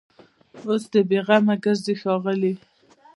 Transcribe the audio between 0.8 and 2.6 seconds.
دي بېغمه ګرځي ښاغلي